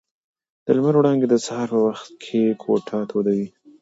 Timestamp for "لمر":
0.77-0.95